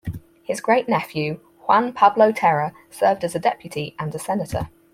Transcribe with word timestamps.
His 0.41 0.61
great-nephew 0.61 1.39
Juan 1.67 1.93
Pablo 1.93 2.31
Terra 2.31 2.73
served 2.89 3.23
as 3.23 3.35
a 3.35 3.39
Deputy 3.39 3.95
and 3.99 4.15
a 4.15 4.17
Senator. 4.17 4.67